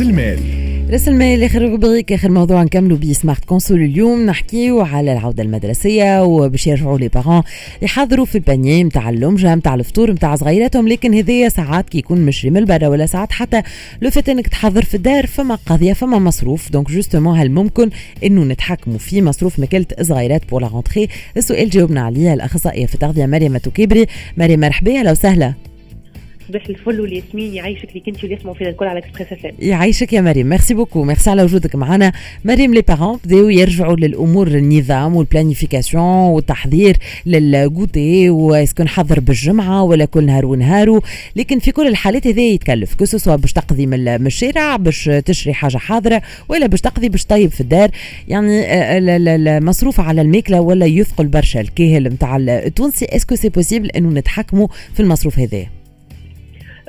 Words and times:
رأس 0.00 0.08
المال. 0.08 0.38
رأس 0.90 1.08
المال 1.08 1.44
آخر 1.44 1.62
rubrique 1.62 2.12
آخر 2.12 2.30
موضوع 2.30 2.62
نكملوا 2.62 2.96
بيه 2.98 3.12
Smart 3.12 3.44
Conso 3.44 3.82
اليوم. 3.82 4.26
نحكيو 4.26 4.80
على 4.80 5.12
العودة 5.12 5.42
المدرسية 5.42 6.24
وباش 6.24 6.66
يرجعوا 6.66 6.98
les 6.98 7.08
parents 7.08 7.42
يحضروا 7.82 8.24
في 8.24 8.34
ال 8.34 8.41
panier 8.41 8.82
نتاع 8.82 9.10
اللمجة 9.10 9.54
نتاع 9.54 9.74
الفطور 9.74 10.10
نتاع 10.10 10.36
صغيراتهم. 10.36 10.88
لكن 10.88 11.14
هذيا 11.14 11.48
ساعات 11.48 11.88
كي 11.88 11.98
يكون 11.98 12.20
مشري 12.20 12.50
من 12.50 12.56
البرا 12.56 12.88
ولا 12.88 13.06
ساعات 13.06 13.32
حتى 13.32 13.62
لو 14.02 14.10
فات 14.10 14.28
إنك 14.28 14.48
تحضر 14.48 14.84
في 14.84 14.94
الدار 14.94 15.26
فما 15.26 15.54
قضية 15.54 15.92
فما 15.92 16.18
مصروف. 16.18 16.70
donc 16.70 16.90
justement 16.90 17.38
هل 17.38 17.50
ممكن 17.50 17.90
إنه 18.24 18.44
نتحكموا 18.44 18.98
في 18.98 19.22
مصروف 19.22 19.58
مكلة 19.58 19.86
صغيرات 20.02 20.50
pour 20.50 20.62
la 20.62 20.68
rentrée 20.68 21.08
السؤال 21.36 21.70
جاوبنا 21.70 22.00
عليه 22.00 22.34
الأخصائية 22.34 22.86
في 22.86 22.94
التغذية 22.94 23.26
مريم 23.26 23.56
توكيبري. 23.56 24.06
مريم 24.36 24.60
مرحبا 24.60 24.98
أهلا 24.98 25.10
وسهلا. 25.10 25.69
صباح 26.50 26.68
الفل 26.68 27.00
والياسمين 27.00 27.54
يعيشك 27.54 27.88
ليك 27.94 28.08
انت 28.08 28.24
يسمعوا 28.24 28.54
فينا 28.54 28.70
الكل 28.70 28.86
على 28.86 28.98
Express 28.98 29.32
FM 29.32 29.52
يعيشك 29.58 30.12
يا 30.12 30.20
مريم. 30.20 30.48
merci 30.48 30.74
beaucoup. 30.74 31.04
merci 31.04 31.30
على 31.30 31.42
وجودك 31.42 31.76
معنا. 31.76 32.12
مريم 32.44 32.74
les 32.74 32.80
parents 32.80 33.18
بداو 33.24 33.48
يرجعوا 33.48 33.96
للأمور 33.96 34.46
النظام 34.46 35.16
وال 35.16 35.28
planification 35.28 36.04
والتحضير 36.04 36.96
لل 37.26 37.52
goûter 37.52 38.30
و 38.30 38.35
est-ce 38.35 38.66
que 38.66 38.82
نحضر 38.82 39.20
بالجمعة 39.20 39.82
ولا 39.82 40.04
كل 40.04 40.26
نهار 40.26 40.46
ونهار 40.46 41.00
لكن 41.36 41.58
في 41.58 41.72
كل 41.72 41.86
الحالات 41.86 42.26
هذا 42.26 42.42
يتكلف. 42.42 42.94
que 42.94 43.36
باش 43.36 43.52
تقضي 43.52 43.86
من 43.86 44.08
الشارع 44.08 44.76
باش 44.76 45.04
تشري 45.04 45.54
حاجة 45.54 45.76
حاضرة 45.76 46.22
ولا 46.48 46.66
باش 46.66 46.80
تقضي 46.80 47.08
باش 47.08 47.24
طيب 47.24 47.50
في 47.50 47.60
الدار. 47.60 47.90
يعني 48.28 48.60
آه، 48.60 48.98
المصروف 48.98 50.00
على 50.00 50.20
الماكلة 50.20 50.60
ولا 50.60 50.86
يثقل 50.86 51.26
برشا. 51.26 51.60
الكاهل 51.60 52.04
نتاع 52.04 52.36
التونسي 52.36 53.04
est-ce 53.04 53.24
que 53.24 53.34
c'est 53.34 53.48
possible 53.48 53.90
إنه 53.90 54.08
نتحكموا 54.08 54.68
في 54.94 55.00
المصروف 55.00 55.38
هذا؟ 55.38 55.58
آه، 55.58 55.79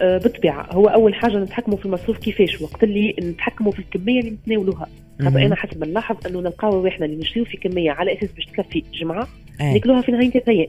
بالطبيعة. 0.02 0.68
هو 0.72 0.86
أول 0.86 1.16
حاجة 1.16 1.38
نتحكموا 1.38 1.78
في 1.78 1.86
المصروف 1.86 2.18
كيفاش 2.18 2.62
وقت 2.62 2.84
اللي 2.84 3.16
نتحكموا 3.22 3.72
في 3.72 3.80
الكمية 3.80 4.20
اللي 4.20 4.32
نتناولوها. 4.32 4.88
خاطر 5.24 5.46
أنا 5.46 5.56
حسب 5.56 5.84
نلاحظ 5.84 6.16
أنه 6.28 6.42
نلقاو 6.42 6.88
إحنا 6.88 7.06
اللي 7.06 7.18
نشريو 7.18 7.46
في 7.46 7.58
كمية 7.58 7.92
على 7.92 8.14
أساس 8.14 8.32
باش 8.32 8.46
تكفي 8.46 8.84
جمعة 8.94 9.28
ناكلوها 9.60 10.02
في 10.02 10.12
نهاية 10.12 10.32
الأيام 10.36 10.68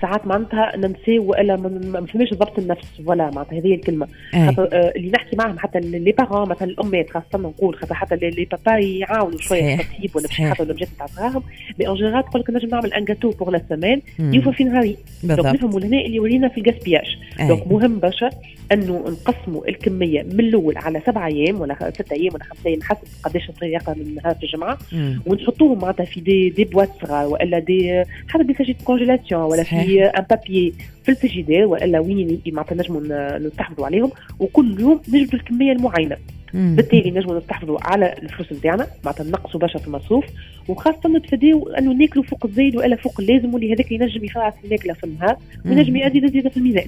ساعات 0.00 0.26
معناتها 0.26 0.76
ننساو 0.76 1.24
وإلا 1.30 1.56
ما 1.56 2.06
فماش 2.06 2.34
ضبط 2.34 2.58
النفس 2.58 2.88
ولا 3.06 3.30
معناتها 3.30 3.58
هذه 3.58 3.74
الكلمة. 3.74 4.08
خاطر 4.32 4.68
آه 4.72 4.92
اللي 4.96 5.10
نحكي 5.10 5.36
معهم 5.36 5.58
حتى 5.58 5.80
لي 5.80 6.12
بارون 6.12 6.48
مثلا 6.48 6.68
الامات 6.68 7.10
خاصة 7.10 7.38
نقول 7.38 7.74
خاطر 7.74 7.94
حتى 7.94 8.16
لي 8.16 8.44
بابا 8.44 8.78
يعاونوا 8.78 9.38
شوية 9.38 9.76
في 9.76 9.82
الترتيب 9.82 10.16
ولا 10.16 10.26
باش 10.26 10.40
يحطوا 10.40 10.64
الوجبات 10.64 10.88
نتاع 10.94 11.06
صغارهم. 11.06 11.42
mais 11.78 11.88
en 11.88 11.96
général 11.96 12.24
تقول 12.24 12.40
لك 12.42 12.50
نجم 12.50 12.68
نعمل 12.68 12.94
un 12.94 13.04
gâteau 13.04 13.30
pour 13.30 13.50
la 13.50 13.62
semaine 13.68 14.02
يوفى 14.18 14.52
في 14.52 14.64
نهاري. 14.64 14.96
donc 15.24 15.46
نفهموا 15.46 15.80
لهنا 15.80 16.00
اللي 16.00 16.20
ورينا 16.20 16.48
في 16.48 16.58
ال 16.58 16.62
gaspillage 16.62 17.06
donc 17.48 17.66
مهم 17.66 17.98
برشا. 17.98 18.30
أنه 18.72 19.04
نقسموا 19.08 19.68
الكمية 19.68 20.22
من 20.22 20.40
الأول 20.40 20.76
على 20.78 21.02
سبع 21.06 21.26
أيام 21.26 21.60
ولا 21.60 21.90
ست 21.94 22.12
أيام 22.12 22.34
ولا 22.34 22.44
خمس 22.44 22.66
أيام 22.66 22.82
حسب 22.82 22.98
قداش 23.24 23.48
الطريقة 23.48 23.94
من 23.94 24.14
نهار 24.14 24.34
في 24.34 24.42
الجمعه 24.42 24.78
ونحطوهم 25.26 25.78
معناتها 25.78 26.04
في 26.04 26.20
des 26.20 26.50
des 26.50 26.64
boîtes 26.64 26.90
صغار 27.02 27.26
وإلا 27.26 27.58
des 27.58 28.04
حتى 28.28 28.42
des 28.44 28.54
sachets 28.54 28.76
congélation 28.84 29.42
ولا 29.42 29.62
في 29.62 30.04
un 30.04 30.24
papier 30.30 30.72
في 31.04 31.08
الفريجيدير 31.08 31.66
وإلا 31.66 32.00
وين 32.00 32.40
معناتها 32.46 32.74
نجموا 32.76 33.38
نستحفظوا 33.38 33.86
عليهم. 33.86 34.10
وكل 34.40 34.80
يوم 34.80 35.00
نجبدوا 35.08 35.38
الكمية 35.38 35.72
المعينة. 35.72 36.16
بالتالي 36.54 37.10
نجموا 37.10 37.38
نستحفظوا 37.38 37.78
على 37.82 38.14
الفلوس 38.22 38.52
نتاعنا 38.52 38.86
معناتها 39.04 39.24
نقصوا 39.24 39.60
برشا 39.60 39.78
في 39.78 39.86
المصروف 39.86 40.24
وخاصة 40.68 41.08
نتفاداو 41.08 41.68
أنه 41.68 41.92
ناكلوا 41.92 42.24
فوق 42.24 42.46
الزايد 42.46 42.76
وإلا 42.76 42.96
فوق 42.96 43.20
اللازم 43.20 43.54
واللي 43.54 43.74
هذاك 43.74 43.92
ينجم 43.92 44.24
يفرع 44.24 44.50
في 44.50 44.64
الماكله 44.64 44.92
في 44.92 45.04
النهار 45.04 45.36
وينجم 45.66 45.96
يؤدي 45.96 46.20
لزياده 46.20 46.50
في 46.50 46.56
الميزان. 46.56 46.86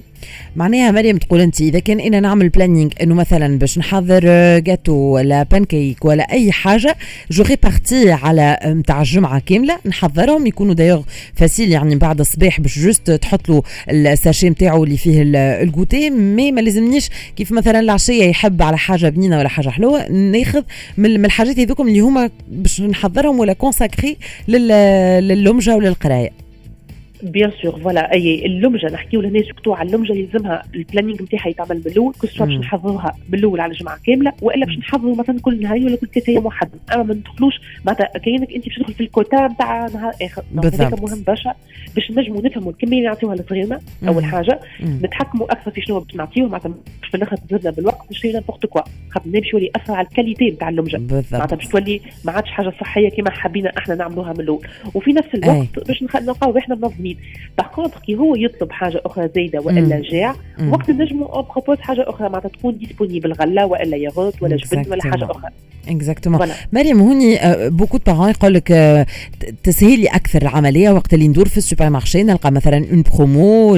معناها 0.55 0.91
مريم 0.91 1.17
تقول 1.17 1.41
أنت 1.41 1.61
إذا 1.61 1.79
كان 1.79 1.99
إنا 1.99 2.19
نعمل 2.19 2.49
planning 2.49 2.89
أنه 3.01 3.15
مثلا 3.15 3.59
باش 3.59 3.77
نحضر 3.77 4.23
جاتو 4.59 4.93
ولا 4.93 5.43
بانكيك 5.43 6.05
ولا 6.05 6.31
أي 6.31 6.51
حاجة 6.51 6.95
je 7.31 7.43
répartis 7.43 8.11
على 8.11 8.59
نتاع 8.65 9.01
الجمعة 9.01 9.39
كاملة 9.45 9.77
نحضرهم 9.85 10.47
يكونوا 10.47 10.73
d'ailleurs 10.73 11.03
facile 11.35 11.71
يعني 11.71 11.95
بعد 11.95 12.19
الصباح 12.19 12.61
باش 12.61 12.79
juste 12.79 13.11
تحط 13.11 13.49
له 13.49 13.63
ال 13.89 13.98
sachet 13.98 14.49
نتاعو 14.49 14.83
اللي 14.83 14.97
فيه 14.97 15.21
ال 15.35 15.46
goûter 15.46 16.09
mais 16.09 16.51
ما 16.51 16.61
لازمنيش 16.61 17.09
كيف 17.35 17.51
مثلا 17.51 17.79
العشية 17.79 18.23
يحب 18.23 18.61
على 18.61 18.77
حاجة 18.77 19.09
بنينة 19.09 19.37
ولا 19.37 19.49
حاجة 19.55 19.69
حلوة 19.69 20.11
ناخذ 20.11 20.63
من 20.97 21.25
الحاجات 21.25 21.59
هذوكم 21.59 21.87
اللي 21.87 21.99
هما 21.99 22.29
باش 22.47 22.81
نحضرهم 22.81 23.39
ولا 23.39 23.53
consacré 23.53 24.17
للمجه 24.47 25.75
وللقرايه 25.75 26.29
bien 27.23 27.51
sûr 27.61 27.79
voilà 27.79 28.13
أي 28.13 28.45
اللمجة 28.45 28.85
نحكيو 28.85 29.21
لهنا 29.21 29.43
سكتو 29.43 29.73
على 29.73 29.87
اللمجة 29.87 30.13
يلزمها 30.13 30.63
ال 30.75 30.80
planning 30.80 31.23
نتاعها 31.23 31.47
يتعمل 31.47 31.81
من 31.85 31.91
الأول 31.91 32.13
que 32.13 32.27
باش 32.27 32.41
نحضروها 32.41 33.15
من 33.29 33.39
الأول 33.39 33.59
على 33.59 33.73
جمعه 33.73 33.99
كاملة 34.05 34.33
وإلا 34.41 34.65
باش 34.65 34.77
نحضروا 34.77 35.15
مثلا 35.15 35.39
كل 35.39 35.61
نهار 35.61 35.77
ولا 35.77 35.95
كل 35.95 36.07
ثلاثة 36.07 36.31
أيام 36.31 36.45
واحد 36.45 36.69
أما 36.93 37.03
ما 37.03 37.13
ندخلوش 37.13 37.53
معناتها 37.85 38.05
كأنك 38.05 38.53
أنت 38.53 38.65
باش 38.65 38.75
تدخل 38.75 38.93
في 38.93 39.03
الكوتا 39.03 39.47
نتاع 39.47 39.87
نهار 39.87 40.13
آخر. 40.21 40.43
هذاك 40.63 41.01
مهم 41.01 41.23
برشا. 41.27 41.53
باش 41.95 42.11
نجموا 42.11 42.41
نفهموا 42.41 42.71
الكميه 42.71 42.97
اللي 42.97 43.09
نعطيوها 43.09 43.35
لصغيرنا 43.35 43.79
أول 44.07 44.25
حاجة. 44.25 44.59
نتحكموا 44.81 45.51
أكثر 45.51 45.71
في 45.71 45.81
شنو 45.81 45.99
باش 45.99 46.15
نعطيوه 46.15 46.47
معناتها 46.47 46.73
في 47.09 47.17
الآخر 47.17 47.37
تزيدنا 47.37 47.71
بالوقت. 47.71 48.04
نشري 48.11 48.33
n'importe 48.33 48.65
quoi 48.65 48.81
خاطر 49.09 49.29
باش 49.29 49.53
يولي 49.53 49.71
على 49.89 50.07
ال 50.07 50.12
qualité 50.12 50.49
نتاع 50.49 50.69
اللمجة. 50.69 51.01
معناتها 51.31 51.55
باش 51.55 51.67
تولي 51.67 52.01
ما 52.25 52.31
عادش 52.31 52.49
حاجة 52.49 52.73
صحية 52.81 53.09
كما 53.09 53.31
حبينا 53.31 53.71
إحنا 53.77 53.95
نعملوها 53.95 54.33
من 54.33 54.39
الأول. 54.39 54.67
وفي 54.93 55.13
نفس 55.13 55.29
الوقت 55.33 55.87
باش 55.87 56.03
نلقاو 56.03 56.51
روحنا 56.51 56.75
منظمين 56.75 57.17
parce 57.57 57.89
que 58.05 58.15
هو 58.15 58.35
يطلب 58.35 58.71
حاجة 58.71 59.01
أخرى 59.05 59.29
زايدة 59.35 59.59
وإلا 59.59 60.01
جاع 60.11 60.35
وقت 60.69 60.89
نجموا 60.89 61.27
on 61.27 61.45
propose 61.55 61.77
حاجة 61.79 62.09
أخرى. 62.09 62.29
معناتها 62.29 62.49
تكون 62.49 62.77
disponible 62.77 63.33
غله 63.33 63.65
وإلا 63.65 63.97
ياغورت 63.97 64.41
ولا 64.41 64.55
جبن 64.55 64.91
ولا 64.91 65.03
حاجة 65.03 65.25
أخرى. 65.31 65.51
exactement 65.89 66.47
مريم 66.73 66.99
هوني 66.99 67.39
beaucoup 67.69 67.99
parents 68.05 68.29
يقول 68.29 68.53
لك 68.53 68.67
تسهيل 69.63 69.99
لي 69.99 70.07
أكثر 70.07 70.41
العملية 70.41 70.89
وقت 70.89 71.13
اللي 71.13 71.27
ندور 71.27 71.47
في 71.47 71.57
ال 71.57 71.89
supermarché 71.89 72.23
نلقى 72.23 72.51
مثلا 72.51 72.77
en 72.77 73.03
promo 73.15 73.77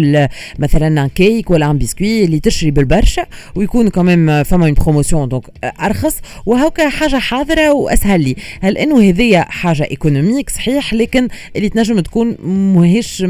مثلا 0.60 0.88
un 0.88 1.08
cake 1.08 1.52
ولا 1.52 1.72
un 1.72 1.78
biscuit 1.78 2.24
اللي 2.24 2.40
تشري 2.40 2.72
بالبرشا 2.72 3.26
ويكون 3.56 3.90
كمان 3.90 4.17
فما 4.44 4.66
une 4.66 4.74
promotion 4.74 5.30
donc 5.30 5.44
ارخص 5.64 6.22
وهكا 6.46 6.90
حاجة 6.90 7.16
حاضرة 7.16 7.72
وأسهل 7.72 8.22
لي. 8.22 8.36
هل 8.62 8.78
انه 8.78 9.10
هذيا 9.10 9.42
حاجة 9.42 9.88
économique 9.92 10.50
صحيح 10.50 10.94
لكن 10.94 11.28
اللي 11.56 11.70
تنجم 11.70 12.00
تكون 12.00 12.38
ماهيش 12.76 13.22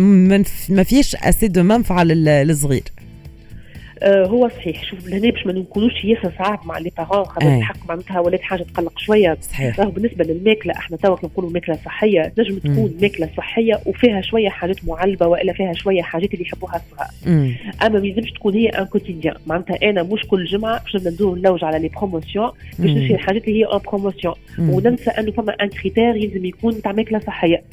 ما 0.70 0.84
فيش 0.84 1.16
assez 1.16 1.48
de 1.48 1.64
منفعة 1.64 2.04
للصغير. 2.04 2.84
هو 4.04 4.48
صحيح. 4.48 4.84
شوف 4.84 5.08
لهنا 5.08 5.30
باش 5.30 5.46
ما 5.46 5.54
نكونوش 5.54 6.06
ياسر 6.06 6.32
صعب 6.38 6.60
مع 6.66 6.78
les 6.78 6.92
parents 6.98 7.26
خاطر 7.26 7.58
الحق 7.58 7.78
معناتها 7.90 8.20
ولات 8.20 8.42
حاجة 8.42 8.64
تقلق 8.64 9.00
شوية. 9.00 9.38
صحيح. 9.42 9.80
راهو 9.80 9.92
بالنسبة 9.92 10.24
للماكلة 10.24 10.74
إحنا 10.74 10.98
توا 10.98 11.18
نقولوا 11.24 11.52
ماكلة 11.52 11.76
صحية 11.86 12.22
تنجم 12.22 12.58
تكون 12.58 12.98
ماكلة 13.02 13.30
صحية 13.38 13.80
وفيها 13.86 14.22
شوية 14.22 14.50
حاجات 14.50 14.86
معلبة 14.88 15.28
وإلا 15.28 15.54
فيها 15.54 15.74
شوية 15.74 16.02
حاجات 16.02 16.34
اللي 16.34 16.46
يحبوها 16.46 16.76
الصغار. 16.76 17.08
أما 17.86 18.00
ما 18.00 18.08
يلزمش 18.08 18.32
تكون 18.32 18.54
هي 18.54 18.70
un 18.70 18.86
quotidien 18.86 19.36
معناتها 19.48 19.90
أنا 19.90 20.04
مش 20.04 20.26
كل 20.28 20.46
جمعة 20.46 20.84
باش 20.84 20.96
ندور 21.08 21.38
نلوج 21.38 21.64
على 21.64 21.80
les 21.80 21.88
promotions 21.88 22.52
باش 22.80 22.90
نشري 22.92 23.16
الحاجات 23.16 23.48
اللي 23.48 23.60
هي 23.60 23.66
en 23.66 23.80
promotion 23.88 24.34
وننسى 24.60 25.10
إنه 25.10 25.32
فما 25.32 25.52
un 25.52 25.70
critère 25.70 26.16
يلزم 26.16 26.46
يكون 26.46 26.82
تاع 26.82 26.92
ماكلة 26.92 27.20
صحية. 27.20 27.64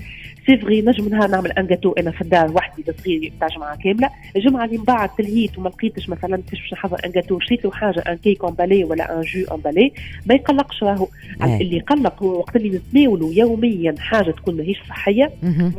c'est 0.47 0.57
vrai 0.57 0.83
نجم 0.83 1.09
نهار 1.09 1.31
نعمل 1.31 1.53
un 1.53 1.67
gâteau 1.67 1.93
أنا 1.93 2.11
في 2.11 2.21
الدار 2.21 2.53
وحدي 2.53 2.85
صغير 2.99 3.33
تاع 3.41 3.49
جمعة 3.49 3.77
كاملة. 3.77 4.11
الجمعة 4.37 4.65
اللي 4.65 4.79
من 4.79 4.85
بعد 4.85 5.09
تلهيت 5.09 5.59
وما 5.59 5.69
لقيتش 5.69 6.09
مثلا 6.15 6.43
باش 6.51 6.73
نحضر 6.73 6.97
un 7.05 7.11
gâteau 7.11 7.41
شريت 7.41 7.65
له 7.65 7.71
حاجة 7.71 8.01
un 8.09 8.17
cake 8.17 8.45
emballé 8.45 8.85
ولا 8.85 9.19
un 9.19 9.21
jus 9.21 9.45
emballé 9.55 9.93
ما 10.27 10.35
يقلقش 10.35 10.83
راهو. 10.83 11.09
اللي 11.43 11.77
يقلق 11.77 12.23
هو 12.23 12.39
وقت 12.39 12.57
اللي 12.57 12.79
نتناولوا 12.79 13.33
يوميا 13.33 13.95
حاجة 13.99 14.31
تكون 14.31 14.57
ماهيش 14.57 14.79
صحية 14.89 15.31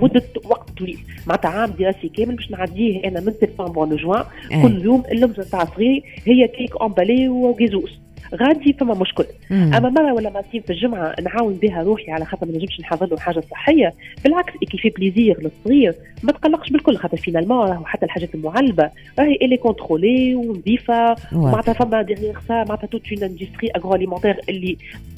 مدة 0.01 0.23
وقت 0.45 0.69
طويل. 0.77 0.97
معناتها 1.27 1.49
عام 1.49 1.69
دراسي 1.79 2.09
كامل 2.09 2.35
باش 2.35 2.51
نعديه 2.51 3.07
أنا 3.07 3.19
من 3.19 3.33
سبتمبر 3.41 3.85
لجوان. 3.85 4.23
كل 4.61 4.81
يوم 4.85 5.03
اللمجة 5.11 5.43
تاع 5.43 5.65
صغيري 5.65 6.03
هي 6.25 6.47
cake 6.47 6.81
emballé 6.81 7.29
و 7.29 7.47
jus 7.47 7.99
غادي 8.35 8.75
فما 8.79 8.93
مشكل. 8.93 9.25
مم. 9.49 9.73
أما 9.73 9.89
مرة 9.89 10.13
ولا 10.13 10.29
مرتين 10.29 10.61
في 10.61 10.73
الجمعة 10.73 11.15
نعاون 11.23 11.53
بها 11.53 11.83
روحي 11.83 12.11
على 12.11 12.25
خاطر 12.25 12.45
ما 12.45 12.51
نجمش 12.51 12.79
نحضر 12.79 13.07
له 13.07 13.17
حاجة 13.17 13.43
صحية 13.51 13.93
بالعكس 14.23 14.53
qui 14.71 14.77
fait 14.77 14.89
plaisir 14.89 15.37
للصغير. 15.41 15.95
ما 16.23 16.31
تقلقش 16.31 16.69
بالكل 16.69 16.97
خاطر 16.97 17.17
finalement 17.17 17.69
راهو 17.69 17.85
حتى 17.85 18.05
الحاجات 18.05 18.35
المعلبة. 18.35 18.89
راهي 19.19 19.35
elle 19.41 19.57
est 19.57 19.77
contrôlée 19.77 20.35
ونظيفه 20.35 21.15
معناتها 21.31 21.73
فما 21.73 22.01
des 22.01 22.39
règles 22.47 22.52
ça 22.52 22.53
معناتها 22.53 22.87
toute 22.87 23.01
une 23.11 23.23
industrie 23.23 23.69
agroalimentaire 23.75 24.39
اللي 24.49 24.77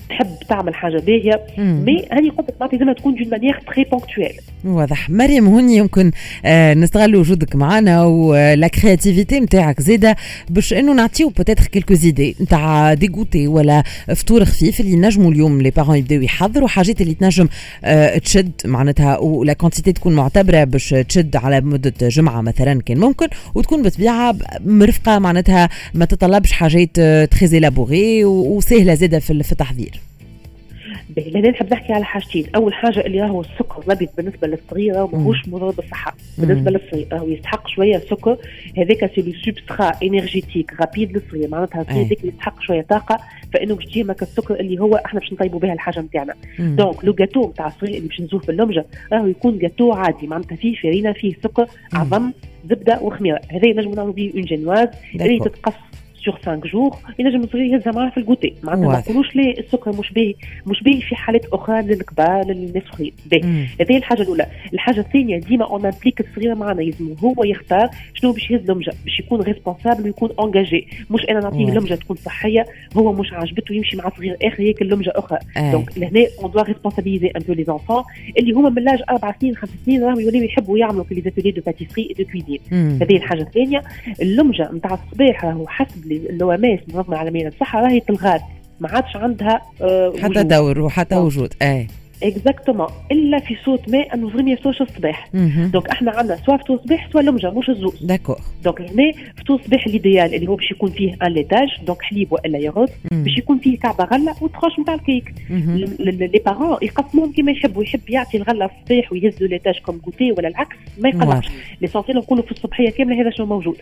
تحب 0.09 0.27
تعمل 0.49 0.75
حاجة 0.75 0.97
باهية. 0.97 1.41
mais 1.57 2.05
هاني 2.11 2.29
قلت 2.29 2.49
لك 2.49 2.55
معناتها 2.59 2.77
لازمها 2.77 2.93
تكون 2.93 3.15
d'une 3.15 3.29
manière 3.29 3.59
très 3.67 3.83
ponctuelle 3.83 4.33
واضح. 4.65 5.09
مريم 5.09 5.47
هوني 5.47 5.75
يمكن 5.75 6.11
آه 6.45 6.73
نستغل 6.73 7.15
وجودك 7.15 7.55
معنا 7.55 8.05
ولا 8.05 8.67
créativité 8.67 9.39
نتاعك 9.39 9.81
زاده 9.81 10.15
باش 10.49 10.73
إنه 10.73 10.93
نعطيو 10.93 11.29
peut-être 11.29 11.63
quelques 11.63 11.93
idées 11.93 12.35
نتاع 12.41 12.93
des 12.97 13.12
goûters 13.12 13.47
ولا 13.47 13.83
فطور 14.15 14.45
خفيف 14.45 14.79
اللي 14.79 14.95
نجموا 14.95 15.31
اليوم 15.31 15.61
les 15.61 15.69
parents 15.69 15.97
يبداو 15.97 16.21
يحضروا 16.21 16.67
حاجات 16.67 17.01
اللي 17.01 17.13
تنجم 17.13 17.47
تشد 18.23 18.51
معناتها 18.65 19.17
ولا 19.17 19.53
quantité 19.53 19.91
تكون 19.93 20.15
معتبره 20.15 20.63
باش 20.63 20.89
تشد 20.89 21.35
على 21.35 21.61
مده 21.61 21.93
جمعه 22.01 22.41
مثلا 22.41 22.81
كان 22.81 22.97
ممكن 22.97 23.27
وتكون 23.55 23.83
بطبيعه 23.83 24.35
مرفقه 24.65 25.19
معناتها 25.19 25.69
ما 25.93 26.05
تطلبش 26.05 26.51
حاجات 26.51 26.99
très 27.31 27.45
élaborées 27.45 28.25
وسهله 28.25 28.93
زاده 28.93 29.19
في 29.19 29.31
التحضير 29.31 29.99
لهنا 31.17 31.49
نحب 31.49 31.73
نحكي 31.73 31.93
على 31.93 32.05
حاجتين. 32.05 32.45
أول 32.55 32.73
حاجة 32.73 32.99
اللي 32.99 33.21
راهو 33.21 33.41
السكر 33.41 33.83
الابيض 33.85 34.09
بالنسبة 34.17 34.47
للصغيرة 34.47 35.09
ماهوش 35.13 35.47
مضر 35.47 35.69
بالصحة. 35.69 36.15
بالنسبة 36.37 36.71
للصغير 36.71 37.07
راهو 37.11 37.27
يستحق 37.27 37.67
شوية 37.67 37.97
سكر 37.97 38.37
هذاك 38.77 39.11
c'est 39.15 39.21
le 39.21 39.33
substrat 39.45 39.91
énergétique 40.03 40.73
rapide 40.81 41.17
للصغير 41.17 41.49
معناتها 41.49 41.81
الصغير 41.81 42.05
هذاك 42.05 42.23
يستحق 42.23 42.61
شوية 42.61 42.81
طاقة. 42.81 43.19
فإنه 43.53 43.75
باش 43.75 43.85
تجي 43.85 44.03
السكر 44.21 44.59
اللي 44.59 44.79
هو 44.79 44.95
إحنا 44.95 45.19
باش 45.19 45.33
نطيبوا 45.33 45.59
بها 45.59 45.73
الحاجة 45.73 45.99
نتاعنا 45.99 46.33
donc 46.59 47.05
le 47.05 47.13
gâteau 47.13 47.49
نتاع 47.49 47.67
الصغير 47.67 47.97
اللي 47.97 48.07
باش 48.07 48.21
نهزوه 48.21 48.39
في 48.39 48.49
اللمجه 48.49 48.85
راهو 49.13 49.27
يكون 49.27 49.57
جاتو 49.59 49.91
عادي. 49.91 50.27
معناتها 50.27 50.55
فيه 50.55 50.75
فرينه 50.75 51.13
فيه 51.13 51.33
سكر 51.43 51.67
عظم 51.93 52.31
زبدة 52.69 52.99
وخميرة. 53.01 53.41
هذا 53.51 53.67
ينجم 53.67 53.93
نعملوا 53.93 54.13
به 54.13 54.31
une 54.35 54.41
génoise 54.41 54.87
اللي 55.15 55.39
تتقص 55.39 55.73
sur 56.27 56.39
5 56.45 56.55
jours 56.55 56.95
ينجم 57.19 57.43
الصغير 57.43 57.65
يهزها 57.65 57.93
معاه 57.93 58.09
في 58.09 58.17
الـ 58.17 58.22
goûter. 58.22 58.53
معناتها 58.63 58.87
ما 58.87 58.99
نقولوش 58.99 59.35
لي 59.35 59.51
السكر 59.51 59.91
مش 59.99 60.13
باهي 60.13 60.33
مش 60.65 60.83
باهي 60.83 61.01
في 61.01 61.15
حالات 61.15 61.45
أخرى 61.45 61.81
للكبار 61.81 62.45
للناس 62.47 62.83
الصغير 62.91 63.13
هذه 63.81 63.97
الحاجة 63.97 64.21
الأولى. 64.21 64.45
الحاجة 64.73 64.99
الثانية 64.99 65.39
ديما 65.39 65.65
on 65.65 65.85
implique 65.85 66.19
الصغير 66.19 66.55
معانا 66.55 66.81
لازم 66.81 67.15
هو 67.23 67.43
يختار 67.43 67.89
شنو 68.13 68.31
باش 68.31 68.51
يهز 68.51 68.71
لمجه 68.71 68.93
باش 69.05 69.19
يكون 69.19 69.41
responsable 69.41 70.03
ويكون 70.03 70.29
engagé 70.43 70.87
مش 71.11 71.21
أنا 71.29 71.39
نعطيه 71.39 71.65
لمجه 71.71 71.93
تكون 71.93 72.15
صحية 72.15 72.65
هو 72.97 73.13
مش 73.13 73.33
عاجبته 73.33 73.73
يمشي 73.75 73.97
مع 73.97 74.09
صغير 74.17 74.37
آخر 74.43 74.63
هيك 74.63 74.81
اللمجه 74.81 75.13
أخرى. 75.15 75.39
donc 75.71 75.97
لهنا 75.97 76.27
on 76.43 76.51
doit 76.51 76.61
responsabiliser 76.61 77.27
un 77.27 77.41
peu 77.47 77.53
les 77.53 77.63
enfants 77.63 78.03
اللي 78.39 78.51
هما 78.51 78.69
من 78.69 78.83
l'âge 78.83 78.99
أربع 79.09 79.35
سنين 79.41 79.55
خمس 79.55 79.69
سنين 79.85 80.03
راهم 80.03 80.19
يوليو 80.19 80.43
يحبوا 80.43 80.77
يعملوا 80.77 81.03
في 81.03 81.15
les 81.15 81.21
ateliers 81.21 81.51
de 81.51 81.61
pâtisserie 81.65 82.13
de 82.17 82.23
cuisine 82.25 82.59
هذه 83.01 83.15
الحاجة 83.15 83.41
الثانية. 83.41 83.81
اللمجه 84.21 84.69
نتاع 84.73 84.93
الصباح 84.93 85.45
راهو 85.45 85.67
حسب 85.67 86.05
الـ 86.17 86.33
OMS 86.33 86.79
المنظمه 86.89 87.15
العالمية. 87.15 87.45
للصحه 87.45 87.81
راهي 87.81 87.99
تلغات 87.99 88.41
ما 88.79 88.89
عادش 88.89 89.15
عندها 89.15 89.61
آه 89.81 90.13
حتى 90.21 90.43
دور 90.43 90.81
وحتى 90.81 91.15
وجود. 91.15 91.53
اي 91.61 91.87
exactement 92.23 92.87
إلا 93.11 93.39
في 93.39 93.55
صورة 93.65 93.89
ما 93.89 94.13
أنه 94.13 94.29
ما 94.29 94.51
يفطرش 94.51 94.81
الصباح. 94.81 95.29
donc 95.73 95.89
إحنا 95.89 96.11
عندنا 96.11 96.35
soit 96.45 96.57
فطور 96.57 96.77
الصباح 96.77 97.09
soit 97.11 97.21
لمجه 97.21 97.51
مش 97.51 97.69
الزوز 97.69 98.03
d'accord. 98.03 98.37
donc 98.63 98.81
هنا 98.81 99.11
فطور 99.37 99.59
الصباح 99.59 99.87
l'idéal 99.87 100.35
اللي 100.35 100.47
هو 100.47 100.55
باش 100.55 100.71
يكون 100.71 100.89
فيه 100.89 101.15
un 101.23 101.31
laitage 101.31 101.67
donc 101.87 102.01
حليب 102.01 102.31
وإلا 102.33 102.57
ياغوت 102.57 102.91
باش 103.11 103.37
يكون 103.37 103.59
فيه 103.59 103.79
كعبة 103.79 104.03
غلة 104.03 104.35
و 104.41 104.46
tranche 104.46 104.79
نتاع 104.79 104.93
الكيك. 104.93 105.33
les 105.99 106.41
parents 106.45 106.77
يقسموهم 106.81 107.31
كيما 107.31 107.51
يحبوا 107.51 107.83
يحب 107.83 108.09
يعطي 108.09 108.37
الغلة 108.37 108.65
الصباح 108.65 109.11
ويهز 109.11 109.43
laitage 109.43 109.79
comme 109.79 109.97
goûter 109.97 110.31
ولا 110.31 110.47
العكس 110.47 110.75
ما 110.99 111.09
يقلقش. 111.09 111.47
l'essentiel 111.81 112.17
نقولوا 112.17 112.43
في 112.43 112.51
الصبحيه 112.51 112.89
كاملة 112.89 113.21
هذا 113.21 113.29
شنو 113.29 113.45
موجود. 113.45 113.77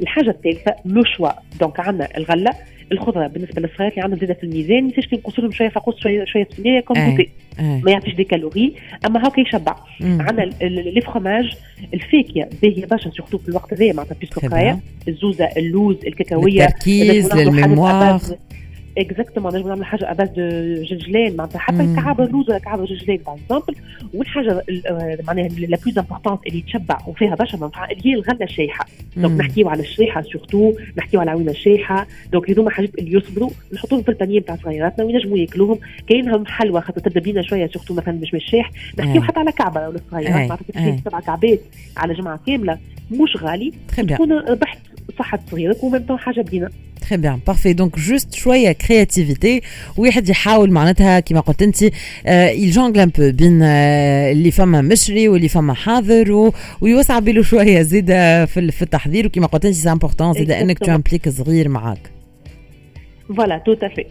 الحاجة 0.00 0.30
الثالثة 0.30 0.74
le 0.84 1.04
choix 1.04 1.30
donc 1.60 1.80
عندنا 1.80 2.08
الغلة. 2.16 2.52
الخضرة 2.92 3.26
بالنسبة 3.26 3.62
للصغيرات 3.62 3.92
اللي 3.92 4.02
عندهم 4.02 4.20
زاده 4.20 4.34
في 4.34 4.44
الميزان 4.44 4.84
ما 4.84 4.90
كي 4.90 5.16
نقصوا 5.16 5.44
لهم 5.44 5.52
شوية 5.52 5.68
فقوس 5.68 6.00
شوية 6.00 6.24
شوية 6.24 6.48
سميه 6.56 6.80
comme 6.80 7.10
goûter 7.10 7.28
ما 7.58 7.90
يعطيش 7.90 8.14
des 8.14 8.24
calories. 8.24 8.74
أما 9.06 9.28
هكا 9.28 9.40
يشبع. 9.40 9.76
عندنا 10.00 10.50
les 10.62 11.00
fromages 11.00 11.52
الفاكهة 11.94 12.48
باهية 12.62 12.86
برشا 12.86 13.10
surtout 13.10 13.38
في 13.38 13.48
الوقت 13.48 13.72
هذا 13.74 13.92
معناتها 13.92 14.16
puisque 14.20 14.40
الزوزة 15.08 15.48
اللوز 15.56 15.96
الكاكاوية 16.06 16.64
التركيز 16.64 17.34
للـ 17.34 17.53
mémoire 17.53 18.20
exactement 18.98 19.56
نجم 19.56 19.68
نعمل 19.68 19.84
حاجة 19.84 20.10
à 20.10 20.14
base 20.14 20.28
de 20.28 20.82
جلجلان 20.82 21.36
معناتها 21.36 21.58
حتى 21.58 21.94
كعب 21.96 22.20
اللوز 22.20 22.50
ولا 22.50 22.58
كعب 22.58 22.84
جلجلان 22.84 23.16
par 23.16 23.34
exemple 23.34 23.74
والحاجة 24.14 24.64
معناها 25.26 25.48
la 25.48 25.78
plus 25.84 25.98
importante 25.98 26.46
اللي 26.46 26.60
تشبع 26.60 26.98
وفيها 27.06 27.34
برشا 27.34 27.56
منفعه 27.56 27.90
اللي 27.90 28.06
هي 28.06 28.14
الغله 28.14 28.44
الشايحه 28.44 28.86
donc 29.16 29.40
نحكيو 29.40 29.68
على 29.68 29.82
الشيحه 29.82 30.22
surtout 30.22 30.72
نحكيو 30.98 31.20
على 31.20 31.30
العوينه 31.30 31.50
الشايحه 31.50 32.06
donc 32.32 32.50
هذوما 32.50 32.70
حاجات 32.70 32.94
اللي 32.98 33.12
يصبروا 33.12 33.50
نحطوهم 33.72 34.02
في 34.02 34.08
الـ 34.08 34.13
panier 34.13 34.40
نتاع 34.40 34.56
صغيراتنا 34.56 35.04
وينجموا 35.04 35.38
ياكلوهم. 35.38 35.78
كاينهم 36.06 36.46
حلوى 36.46 36.80
خاطر 36.80 37.00
تبدأ 37.00 37.20
بينا 37.20 37.42
شوية 37.42 37.66
surtout 37.66 37.94
مثلا 37.94 38.14
مشماش 38.14 38.44
شايح 38.44 38.70
نحكيو 38.98 39.22
حتى 39.22 39.40
على 39.40 39.52
كعبة 39.52 39.80
للصغيرات 39.80 40.48
معناتها 40.48 40.96
سبع 41.04 41.20
كعبات 41.20 41.60
على 41.96 42.14
جمعة 42.14 42.40
كاملة 42.46 42.78
مش 43.10 43.36
غالي. 43.36 43.72
تكون 43.96 44.32
ربحت 44.32 44.78
صحة 45.18 45.40
صغيرك 45.50 45.84
ومن 45.84 46.18
حاجة 46.18 46.40
بينا. 46.40 46.70
très 47.02 47.16
bien 47.16 47.40
parfait 47.46 47.72
donc 47.72 47.98
juste 47.98 48.34
شوية 48.34 48.72
créativité 48.72 49.60
واحد 49.96 50.28
يحاول 50.28 50.70
معناتها 50.70 51.20
كيما 51.20 51.40
قلت 51.40 51.62
انت 51.62 51.90
يـ 52.54 52.61
jongle 52.61 53.00
un 53.00 53.08
peu 53.18 53.30
بين 53.30 53.62
اللي 53.62 54.50
فما 54.50 54.80
مشري 54.80 55.28
واللي 55.28 55.48
فما 55.48 55.74
حاضر 55.74 56.52
ويوسع 56.80 57.18
بيلو 57.18 57.42
شوية 57.42 57.82
زيد 57.82 58.06
في 58.46 58.82
التحضير 58.82 59.26
وكيما 59.26 59.46
قلت 59.46 59.64
انت 59.64 59.74
c'est 59.74 59.92
important 59.92 60.32
زيد 60.32 60.50
انك 60.50 60.78
تو 60.78 61.30
صغير 61.30 61.68
معاك 61.68 62.21
voilà 63.32 63.58
tout 63.58 63.72
à 63.72 63.78
fait 63.78 64.04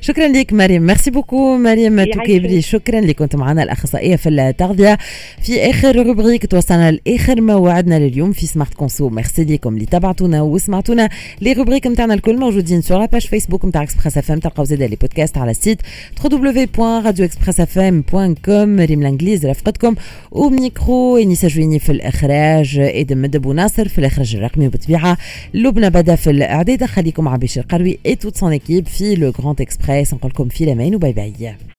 شكرا 0.00 0.28
لك 0.28 0.52
مريم. 0.52 0.86
merci 0.86 1.10
beaucoup. 1.10 1.56
مريم 1.56 2.04
توكيبلي 2.04 2.62
شكرا 2.62 2.98
اللي 2.98 3.14
كنت 3.14 3.36
معنا 3.36 3.62
الأخصائية 3.62 4.16
في 4.16 4.28
التغذية. 4.28 4.98
في 5.42 5.70
آخر 5.70 6.06
rubrique 6.06 6.46
توصلنا 6.46 6.90
لآخر 6.90 7.40
موعدنا 7.40 7.98
لليوم 7.98 8.32
في 8.32 8.46
سمارت 8.46 8.74
كونسو 8.74 9.08
ميرسي 9.08 9.44
لكم 9.44 9.74
اللي 9.74 9.86
تابعتونا 9.86 10.42
وسمعتونا 10.42 11.08
لي 11.40 11.52
روبريك 11.52 11.86
نتاعنا 11.86 12.14
الكل 12.14 12.38
موجودين 12.38 12.80
سور 12.80 12.98
لا 12.98 13.06
باج 13.06 13.26
فيسبوك 13.26 13.64
نتاع 13.64 13.82
اكسبريس 13.82 14.18
اف 14.18 14.30
ام 14.30 14.38
تلقاو 14.38 14.64
زاد 14.64 14.82
لي 14.82 14.96
بودكاست 14.96 15.38
على 15.38 15.50
السيت 15.50 15.78
www.radioexpressfm.com 16.24 18.48
مريم 18.48 19.00
الإنجليز 19.00 19.46
رفقتكم. 19.46 19.94
وميكرو 20.30 21.16
انيسا 21.16 21.48
جويني 21.48 21.78
في 21.78 21.92
الإخراج. 21.92 22.78
إدم 22.78 23.22
مدب 23.22 23.46
وناصر 23.46 23.88
في 23.88 23.98
الإخراج 23.98 24.36
الرقمي. 24.36 24.66
وبالطبيعه 24.66 25.18
لبنى 25.54 25.90
بدا 25.90 26.14
في 26.14 26.30
الإعداد. 26.30 26.84
خليكم 26.84 27.24
مع 27.24 27.36
بشير 27.36 27.62
قروي 27.62 27.98
اي 28.06 28.14
توت 28.14 28.36
سون 28.36 28.58
équipe, 28.70 28.88
le 29.18 29.30
Grand 29.30 29.60
Express, 29.60 30.12
encore 30.12 30.32
comme 30.32 30.50
fi 30.50 30.64
la 30.64 30.74
main 30.74 30.92
ou 30.92 30.98
bye 30.98 31.12
bye. 31.12 31.56